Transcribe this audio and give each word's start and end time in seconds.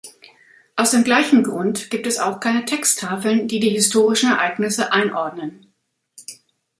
Aus 0.75 0.89
dem 0.89 1.03
gleichen 1.03 1.43
Grund 1.43 1.91
gibt 1.91 2.07
es 2.07 2.17
auch 2.17 2.39
keine 2.39 2.65
Texttafeln, 2.65 3.47
die 3.47 3.59
die 3.59 3.69
historischen 3.69 4.31
Ereignisse 4.31 4.91
einordnen. 4.91 5.71